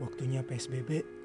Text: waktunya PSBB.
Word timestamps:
waktunya 0.00 0.42
PSBB. 0.46 1.18